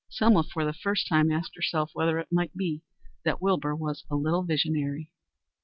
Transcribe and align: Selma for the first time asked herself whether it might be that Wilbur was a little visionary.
Selma 0.09 0.41
for 0.41 0.65
the 0.65 0.73
first 0.73 1.07
time 1.07 1.29
asked 1.31 1.55
herself 1.55 1.91
whether 1.93 2.17
it 2.17 2.31
might 2.31 2.55
be 2.55 2.81
that 3.23 3.39
Wilbur 3.39 3.75
was 3.75 4.03
a 4.09 4.15
little 4.15 4.41
visionary. 4.41 5.11